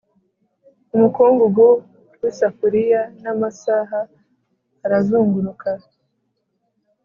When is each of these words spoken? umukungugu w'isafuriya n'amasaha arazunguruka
umukungugu 0.95 1.67
w'isafuriya 2.21 3.01
n'amasaha 3.21 3.99
arazunguruka 4.85 5.69